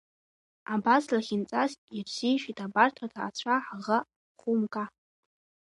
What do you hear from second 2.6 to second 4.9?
абарҭ аҭаацәа ҳаӷа хәымга.